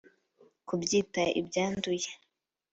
kubyita 0.67 1.23
ibyanduye 1.39 2.09